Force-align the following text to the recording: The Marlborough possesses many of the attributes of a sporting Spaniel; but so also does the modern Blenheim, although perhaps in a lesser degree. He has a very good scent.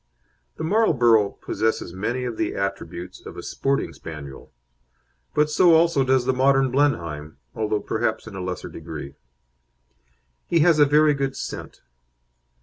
The 0.57 0.63
Marlborough 0.63 1.37
possesses 1.41 1.93
many 1.93 2.23
of 2.23 2.35
the 2.35 2.55
attributes 2.55 3.23
of 3.23 3.37
a 3.37 3.43
sporting 3.43 3.93
Spaniel; 3.93 4.51
but 5.35 5.47
so 5.47 5.75
also 5.75 6.03
does 6.03 6.25
the 6.25 6.33
modern 6.33 6.71
Blenheim, 6.71 7.37
although 7.53 7.79
perhaps 7.81 8.25
in 8.25 8.33
a 8.35 8.41
lesser 8.41 8.69
degree. 8.69 9.13
He 10.47 10.61
has 10.61 10.79
a 10.79 10.87
very 10.87 11.13
good 11.13 11.35
scent. 11.35 11.83